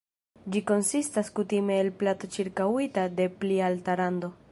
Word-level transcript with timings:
Ĝi 0.53 0.61
konsistas 0.69 1.29
kutime 1.39 1.75
el 1.81 1.91
plato 1.99 2.29
ĉirkaŭita 2.37 3.05
de 3.21 3.29
pli 3.45 3.61
alta 3.67 3.97
rando. 4.01 4.31